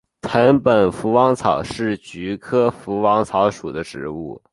[0.23, 4.41] 藤本福王草是菊科福王草属的植物。